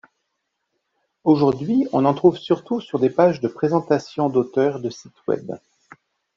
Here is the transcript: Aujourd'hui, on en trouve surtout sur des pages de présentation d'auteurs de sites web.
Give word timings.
Aujourd'hui, 1.25 1.87
on 1.93 2.05
en 2.05 2.15
trouve 2.15 2.35
surtout 2.35 2.81
sur 2.81 2.97
des 2.97 3.11
pages 3.11 3.39
de 3.39 3.47
présentation 3.47 4.29
d'auteurs 4.31 4.79
de 4.81 4.89
sites 4.89 5.27
web. 5.27 5.51